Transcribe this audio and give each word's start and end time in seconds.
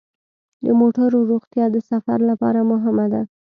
د 0.65 0.67
موټرو 0.79 1.19
روغتیا 1.31 1.65
د 1.71 1.77
سفر 1.89 2.19
لپاره 2.29 2.59
مهمه 2.71 3.05
ده. 3.13 3.21